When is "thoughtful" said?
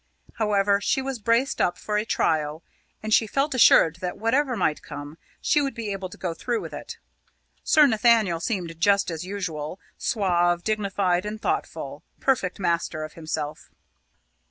11.39-12.03